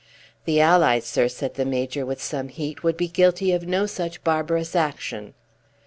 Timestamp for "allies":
0.59-1.05